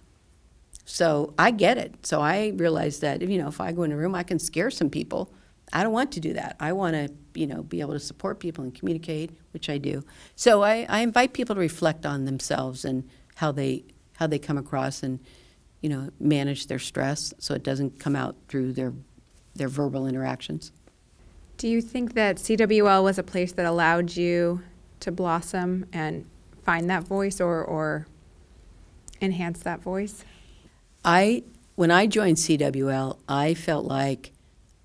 [0.84, 2.06] So I get it.
[2.06, 4.70] So I realize that you know if I go in a room, I can scare
[4.70, 5.32] some people.
[5.72, 6.56] I don't want to do that.
[6.60, 10.04] I want to you know be able to support people and communicate, which I do.
[10.36, 13.84] So I, I invite people to reflect on themselves and how they
[14.18, 15.18] how they come across and
[15.80, 18.92] you know manage their stress so it doesn't come out through their
[19.54, 20.72] their verbal interactions.
[21.56, 24.62] Do you think that CWL was a place that allowed you
[25.00, 26.24] to blossom and
[26.64, 28.06] find that voice or, or
[29.20, 30.24] enhance that voice?
[31.04, 31.42] I
[31.74, 34.32] when I joined CWL, I felt like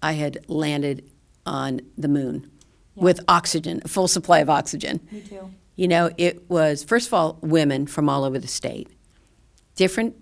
[0.02, 1.10] I had landed
[1.46, 2.50] on the moon
[2.96, 3.04] Yeah.
[3.04, 5.00] with oxygen, a full supply of oxygen.
[5.12, 5.52] Me too.
[5.76, 8.88] You know, it was first of all women from all over the state,
[9.76, 10.16] different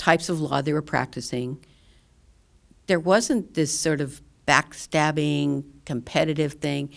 [0.00, 1.62] types of law they were practicing.
[2.86, 6.88] There wasn't this sort of backstabbing, competitive thing.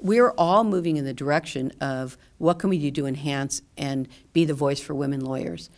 [0.00, 4.44] We're all moving in the direction of what can we do to enhance and be
[4.44, 5.70] the voice for women lawyers.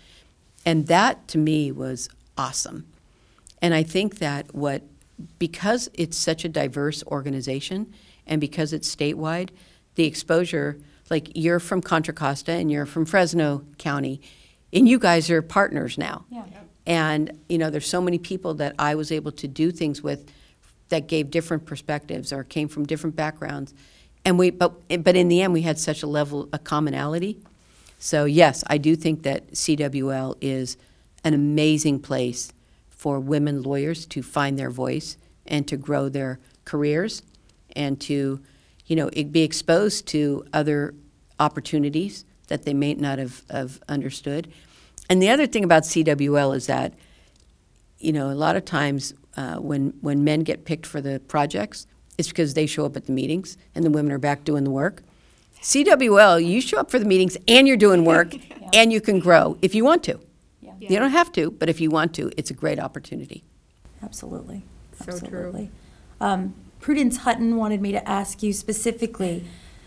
[0.67, 2.87] And that to me was awesome.
[3.63, 4.83] And I think that what,
[5.39, 7.95] because it's such a diverse organization
[8.27, 9.49] and because it's statewide,
[9.95, 14.21] the exposure, like you're from Contra Costa and you're from Fresno County,
[14.71, 16.27] and you guys are partners now.
[16.31, 16.45] Yeah.
[16.87, 20.31] And, you know, there's so many people that I was able to do things with
[20.91, 23.73] that gave different perspectives or came from different backgrounds.
[24.25, 27.39] And we, but, but in the end, we had such a level of commonality.
[27.99, 30.77] So, yes, I do think that CWL is
[31.25, 32.53] an amazing place
[32.91, 35.17] for women lawyers to find their voice
[35.47, 37.23] and to grow their careers
[37.75, 38.41] and to,
[38.87, 40.95] you know, be exposed to other
[41.41, 44.53] opportunities that they may not have, have understood.
[45.09, 46.95] And the other thing about CWL is that,
[47.99, 51.87] you know, a lot of times uh, when, when men get picked for the projects,
[52.17, 54.71] it's because they show up at the meetings and the women are back doing the
[54.71, 55.03] work.
[55.61, 58.35] CWL, you show up for the meetings and you're doing work
[58.73, 60.21] and you can grow if you want to.
[60.61, 60.73] Yeah.
[60.79, 63.45] You don't have to, but if you want to, it's a great opportunity.
[64.03, 64.65] Absolutely.
[65.03, 65.69] So true.
[66.21, 69.45] Um, Prudence Hutton wanted me to ask you specifically,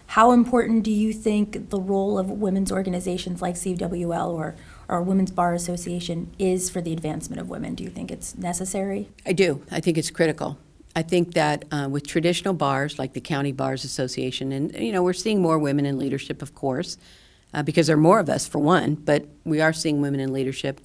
[0.07, 4.55] how important do you think the role of women's organizations like CWL or,
[4.89, 7.75] or Women's Bar Association is for the advancement of women?
[7.75, 9.09] Do you think it's necessary?
[9.25, 9.63] I do.
[9.71, 10.57] I think it's critical.
[10.95, 15.03] I think that uh, with traditional bars like the County Bars Association, and you know,
[15.03, 16.97] we're seeing more women in leadership, of course,
[17.53, 20.33] uh, because there are more of us for one, but we are seeing women in
[20.33, 20.81] leadership.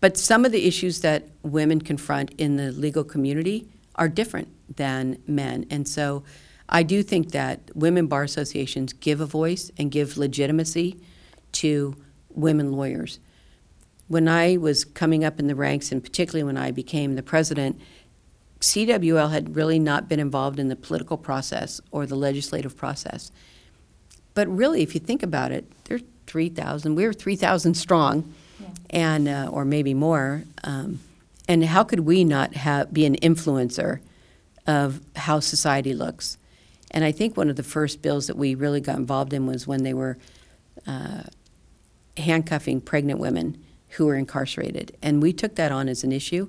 [0.00, 5.18] But some of the issues that women confront in the legal community are different than
[5.26, 5.66] men.
[5.70, 6.22] And so
[6.68, 11.00] I do think that women bar associations give a voice and give legitimacy
[11.52, 11.96] to
[12.34, 13.18] women lawyers.
[14.08, 17.80] When I was coming up in the ranks, and particularly when I became the president,
[18.60, 23.30] CWL had really not been involved in the political process or the legislative process.
[24.34, 28.66] But really, if you think about it, there's 3,000, we were 3,000 strong, Yeah.
[28.90, 30.44] and, uh, or maybe more.
[30.64, 31.00] Um,
[31.48, 34.00] and how could we not have, be an influencer
[34.66, 36.36] of how society looks?
[36.90, 39.66] And I think one of the first bills that we really got involved in was
[39.66, 40.18] when they were
[40.86, 41.22] uh,
[42.20, 44.96] handcuffing pregnant women who were incarcerated.
[45.02, 46.48] And we took that on as an issue.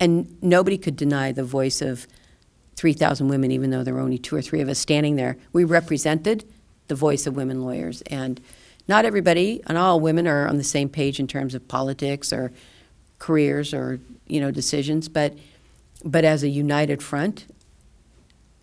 [0.00, 2.06] And nobody could deny the voice of
[2.76, 5.36] 3,000 women, even though there were only two or three of us standing there.
[5.52, 6.44] We represented
[6.86, 8.02] the voice of women lawyers.
[8.02, 8.40] And
[8.86, 12.52] not everybody and all women are on the same page in terms of politics or
[13.18, 15.34] careers or you know decisions, but
[16.04, 17.46] but as a united front,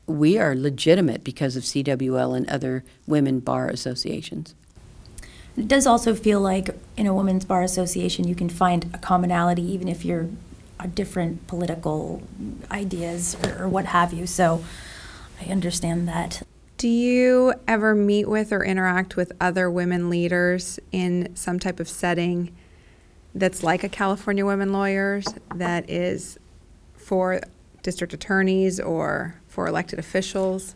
[0.08, 4.56] we are legitimate because of CWL and other women bar associations.
[5.58, 9.64] It does also feel like in a women's bar association, you can find a commonality
[9.64, 10.30] even if you're
[10.80, 12.22] a different political
[12.70, 14.28] ideas or, or what have you.
[14.28, 14.64] So
[15.42, 16.44] I understand that.
[16.78, 21.88] Do you ever meet with or interact with other women leaders in some type of
[21.88, 22.54] setting
[23.34, 26.38] that's like a California Women Lawyers that is
[26.98, 27.40] for
[27.82, 30.76] district attorneys or for elected officials?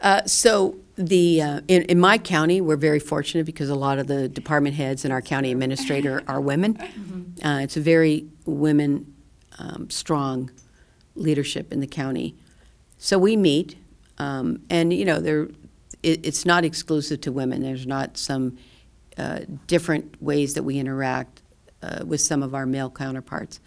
[0.00, 4.06] Uh, so the uh, in, in my county, we're very fortunate because a lot of
[4.06, 6.76] the department heads and our county administrator are women.
[7.44, 9.12] Uh, it's a very women
[9.58, 10.50] um, strong
[11.16, 12.34] leadership in the county.
[12.98, 13.76] So we meet,
[14.18, 15.48] um, and you know, there
[16.02, 17.62] it, it's not exclusive to women.
[17.62, 18.56] There's not some
[19.18, 21.42] uh, different ways that we interact
[21.82, 23.60] uh, with some of our male counterparts.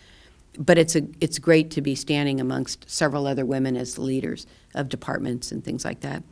[0.57, 4.47] But it's a it's great to be standing amongst several other women as the leaders
[4.73, 6.23] of departments and things like that.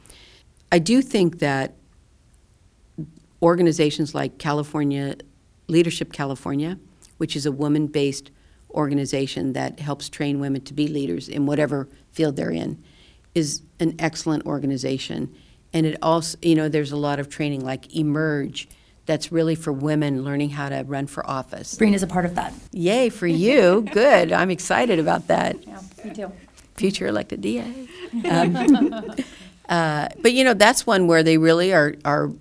[0.75, 1.75] I do think that
[3.41, 5.15] organizations like California
[5.69, 6.77] Leadership California,
[7.15, 8.29] which is a woman-based
[8.71, 12.83] organization that helps train women to be leaders in whatever field they're in
[13.33, 15.33] is an excellent organization.
[15.71, 18.67] And it also, you know, there's a lot of training like Emerge
[19.05, 21.69] that's really for women learning how to run for office.
[21.69, 22.53] Sabrina's a part of that.
[22.73, 23.87] Yay for you.
[23.93, 24.33] Good.
[24.33, 25.55] I'm excited about that.
[25.65, 26.31] Yeah, me too.
[26.75, 27.87] Future elected DA.
[28.29, 29.13] Um,
[29.69, 32.31] uh, but you know, that's one where they really are, are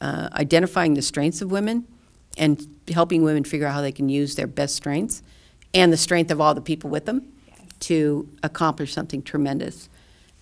[0.00, 1.86] uh, identifying the strengths of women
[2.36, 5.22] and helping women figure out how they can use their best strengths
[5.74, 7.32] and the strength of all the people with them
[7.80, 9.88] to accomplish something tremendous.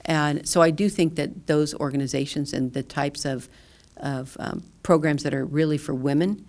[0.05, 3.49] And so I do think that those organizations and the types of,
[3.97, 6.45] of um, programs that are really for women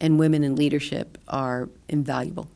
[0.00, 2.48] and women in leadership are invaluable.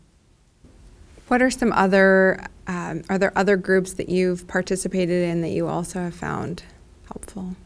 [1.28, 5.66] What are some other, um, are there other groups that you've participated in that you
[5.66, 6.62] also have found
[7.06, 7.56] helpful?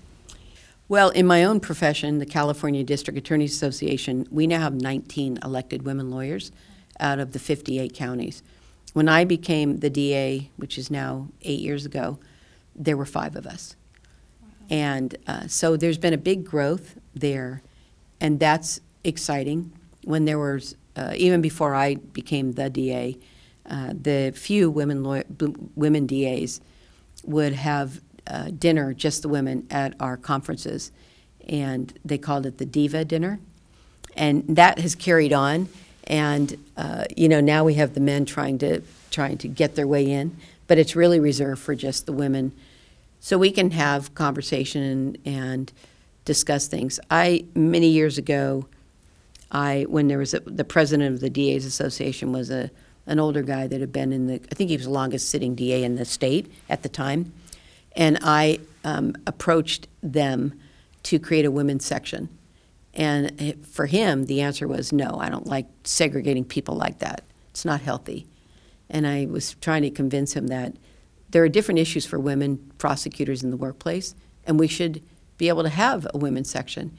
[0.88, 5.82] Well, in my own profession, the California District Attorneys Association, we now have 19 elected
[5.82, 6.52] women lawyers
[7.00, 8.42] out of the 58 counties.
[8.92, 12.18] When I became the DA, which is now eight years ago,
[12.74, 13.74] there were five of us.
[14.70, 17.62] And uh, so there's been a big growth there,
[18.20, 19.72] and that's exciting.
[20.04, 23.18] When there was, uh, even before I became the DA,
[23.68, 25.02] uh, the few women
[25.74, 26.60] women DAs
[27.24, 30.92] would have uh, dinner, just the women, at our conferences,
[31.48, 33.38] and they called it the Diva Dinner,
[34.16, 35.68] and that has carried on.
[36.04, 39.86] And uh, you know, now we have the men trying to trying to get their
[39.86, 40.36] way in,
[40.66, 42.52] but it's really reserved for just the women,
[43.20, 45.72] so we can have conversation and, and
[46.24, 47.00] discuss things.
[47.10, 48.66] I many years ago,
[49.50, 52.70] I when there was a, the president of the DA's Association was a
[53.06, 55.54] an older guy that had been in the I think he was the longest sitting
[55.54, 57.32] DA in the state at the time,
[57.94, 60.58] and I um, approached them
[61.04, 62.28] to create a women's section.
[62.94, 67.22] And for him, the answer was no, I don't like segregating people like that.
[67.50, 68.26] It's not healthy.
[68.88, 70.74] And I was trying to convince him that
[71.30, 74.14] there are different issues for women prosecutors in the workplace,
[74.46, 75.02] and we should
[75.38, 76.96] be able to have a women's section.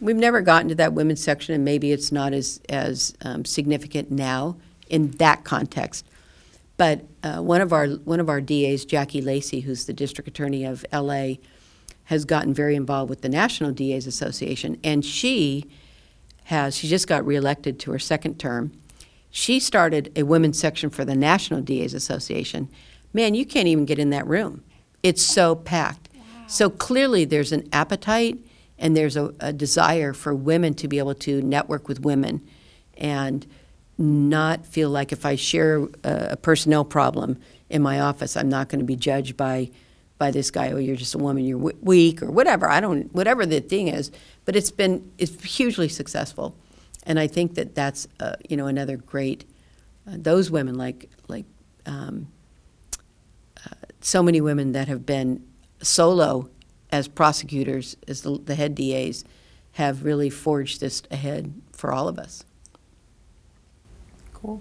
[0.00, 4.10] We've never gotten to that women's section, and maybe it's not as, as um, significant
[4.10, 4.56] now
[4.88, 6.04] in that context.
[6.76, 10.64] But uh, one of our one of our DAs, Jackie Lacey, who's the district attorney
[10.64, 11.34] of LA,
[12.04, 15.64] has gotten very involved with the National DAs Association, and she
[16.44, 18.72] has she just got reelected to her second term.
[19.30, 22.68] She started a women's section for the National DAs Association.
[23.12, 24.62] Man, you can't even get in that room.
[25.02, 26.08] It's so packed.
[26.46, 28.38] So clearly, there's an appetite
[28.78, 32.46] and there's a, a desire for women to be able to network with women
[32.96, 33.46] and
[33.98, 37.38] not feel like if I share a, a personnel problem
[37.68, 39.70] in my office, I'm not going to be judged by
[40.18, 40.72] by this guy.
[40.72, 41.44] Oh, you're just a woman.
[41.44, 42.68] You're w- weak or whatever.
[42.68, 43.12] I don't.
[43.14, 44.10] Whatever the thing is,
[44.44, 46.56] but it's been it's hugely successful,
[47.04, 49.44] and I think that that's uh, you know another great.
[50.06, 51.44] Uh, those women like like
[51.86, 52.28] um,
[53.64, 55.44] uh, so many women that have been
[55.80, 56.48] solo
[56.90, 59.24] as prosecutors as the, the head DAs
[59.72, 62.44] have really forged this ahead for all of us.
[64.40, 64.60] Cool.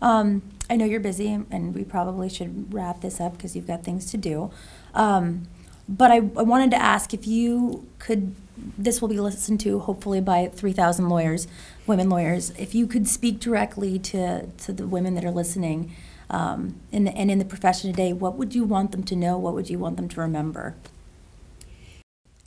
[0.00, 3.84] Um, I know you're busy, and we probably should wrap this up because you've got
[3.84, 4.50] things to do.
[4.94, 5.48] Um,
[5.88, 8.34] but I, I wanted to ask if you could.
[8.78, 11.46] This will be listened to hopefully by 3,000 lawyers,
[11.86, 12.50] women lawyers.
[12.58, 15.94] If you could speak directly to to the women that are listening,
[16.30, 19.38] um, in the, and in the profession today, what would you want them to know?
[19.38, 20.74] What would you want them to remember?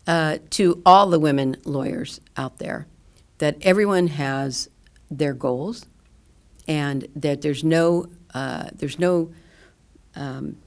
[0.10, 2.88] uh, to all the women lawyers out there
[3.38, 4.68] that everyone has
[5.12, 5.86] their goals
[6.68, 9.32] and that there's no uh, there's no
[10.16, 10.58] um,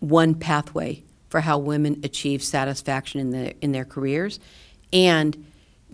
[0.00, 4.40] one pathway for how women achieve satisfaction in the in their careers
[4.92, 5.44] and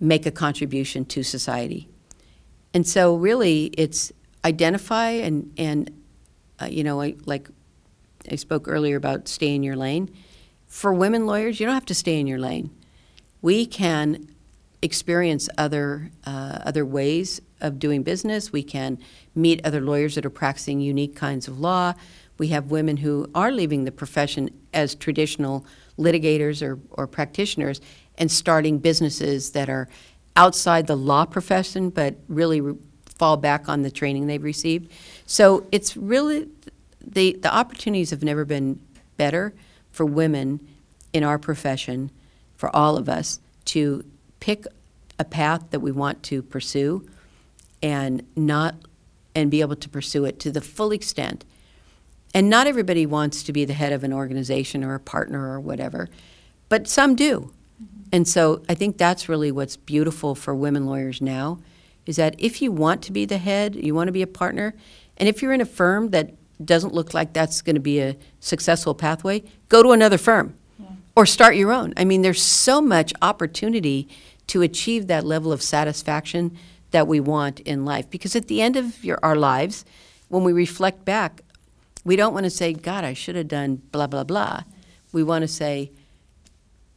[0.01, 1.89] make a contribution to society.
[2.75, 4.13] And so really it's
[4.45, 5.91] identify and and
[6.61, 7.49] uh, you know I, like
[8.31, 10.11] I spoke earlier about stay in your lane.
[10.67, 12.71] For women lawyers, you don't have to stay in your lane
[13.41, 14.29] we can
[14.83, 18.53] experience other uh, other ways of doing business.
[18.53, 18.99] We can
[19.35, 21.95] meet other lawyers that are practicing unique kinds of law.
[22.39, 25.67] We have women who are leaving the profession as traditional
[25.99, 27.81] litigators or, or practitioners
[28.17, 29.89] and starting businesses that are
[30.37, 32.77] outside the law profession but really re-
[33.17, 34.91] fall back on the training they've received.
[35.27, 36.49] So it's really
[37.05, 38.79] the the opportunities have never been
[39.17, 39.53] better
[39.91, 40.61] for women
[41.13, 42.11] in our profession
[42.57, 44.05] for all of us to
[44.41, 44.65] pick
[45.19, 47.09] a path that we want to pursue
[47.83, 48.75] and not
[49.35, 51.45] and be able to pursue it to the full extent.
[52.35, 55.61] And not everybody wants to be the head of an organization or a partner or
[55.61, 56.09] whatever,
[56.69, 57.53] but some do.
[57.83, 58.03] Mm-hmm.
[58.13, 61.61] And so I think that's really what's beautiful for women lawyers now
[62.05, 64.75] is that if you want to be the head, you want to be a partner,
[65.19, 66.33] and if you're in a firm that
[66.65, 70.55] doesn't look like that's going to be a successful pathway, go to another firm
[71.15, 71.93] or start your own.
[71.97, 74.09] I mean, there's so much opportunity
[74.49, 76.57] to achieve that level of satisfaction
[76.91, 78.09] that we want in life.
[78.11, 79.85] Because at the end of your, our lives,
[80.29, 81.43] when we reflect back,
[82.05, 84.63] we don't want to say, God, I should have done blah, blah, blah.
[85.13, 85.91] We want to say,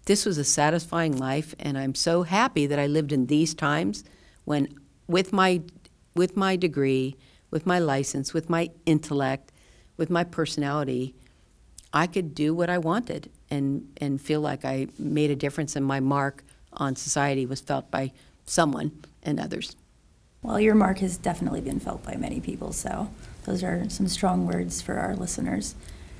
[0.06, 4.04] this was a satisfying life, and I'm so happy that I lived in these times
[4.46, 4.68] when,
[5.08, 5.62] with my,
[6.16, 7.16] with my degree,
[7.52, 9.52] with my license, with my intellect,
[9.98, 11.14] with my personality,
[11.94, 15.86] I could do what I wanted and, and feel like I made a difference and
[15.86, 18.14] my mark on society was felt by
[18.46, 19.76] someone and others.
[20.44, 23.10] Well, your mark has definitely been felt by many people, so
[23.46, 25.76] those are some strong words for our listeners.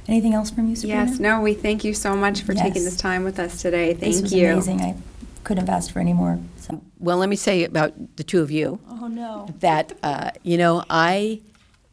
[0.08, 1.06] Anything else from you, Sabrina?
[1.06, 3.94] Yes, no, we thank you so much for taking this time with us today.
[3.94, 4.48] Thank This was you.
[4.52, 4.82] amazing.
[4.82, 4.96] I
[5.44, 6.40] couldn't have asked for any more.
[6.58, 6.82] So.
[7.00, 8.80] Well, let me say about the two of you.
[8.90, 9.48] Oh, no.
[9.60, 11.42] that uh, you know I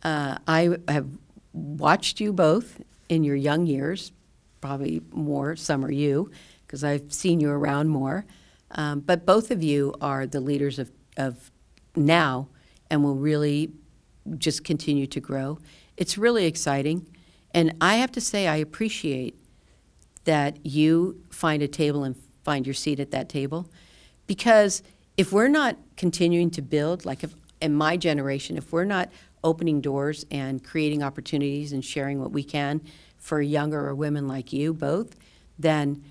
[0.02, 1.06] uh, I have
[1.52, 4.12] watched you both in your young years,
[4.60, 5.56] probably more.
[5.56, 6.30] Some are you
[6.66, 8.26] because I've seen you around more.
[8.72, 11.50] Um, but both of you are the leaders of, of
[11.98, 12.48] now,
[12.90, 13.70] and will really
[14.36, 15.58] just continue to grow.
[15.96, 17.06] It's really exciting,
[17.52, 19.38] and I have to say I appreciate
[20.24, 23.70] that you find a table and find your seat at that table.
[24.26, 24.82] Because
[25.16, 29.10] if we're not continuing to build, like if, in my generation, if we're not
[29.42, 32.80] opening doors and creating opportunities and sharing what we can
[33.16, 35.16] for younger or women like you both,
[35.58, 36.02] then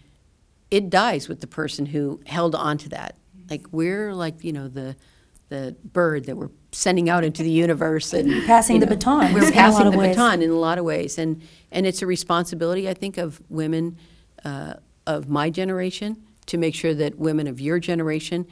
[0.71, 3.15] it dies with the person who held on to that.
[3.49, 4.95] Like we're like, you know, the
[5.49, 9.33] the bird that we're sending out into the universe and Passing you the know, baton
[9.33, 10.15] We're passing the ways.
[10.15, 11.41] baton in a lot of ways, and
[11.71, 13.97] and it's a responsibility I think of women
[14.43, 14.75] uh,
[15.05, 16.17] of my generation
[16.47, 18.45] to make sure that women of your generation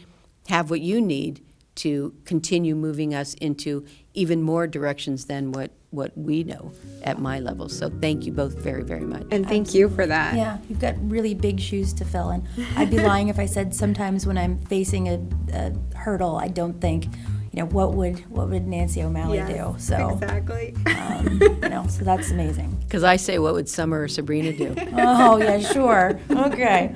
[0.48, 1.41] have what you need
[1.76, 6.71] to continue moving us into even more directions than what what we know
[7.03, 7.69] at my level.
[7.69, 9.26] So thank you both very very much.
[9.32, 10.36] And thank you for that.
[10.36, 13.73] Yeah, you've got really big shoes to fill, and I'd be lying if I said
[13.73, 15.21] sometimes when I'm facing a,
[15.53, 19.76] a hurdle, I don't think, you know, what would what would Nancy O'Malley do?
[19.78, 20.76] So, exactly.
[20.86, 22.71] um, you know, so that's amazing.
[22.86, 24.73] Because I say, what would Summer or Sabrina do?
[24.93, 26.17] Oh yeah, sure.
[26.30, 26.95] Okay.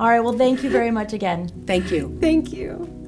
[0.00, 0.20] All right.
[0.20, 1.48] Well, thank you very much again.
[1.66, 2.18] Thank you.
[2.20, 3.05] thank you.